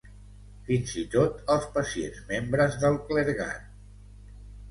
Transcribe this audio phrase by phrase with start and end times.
[0.69, 3.71] Fins i tot els pacients membres del clergat.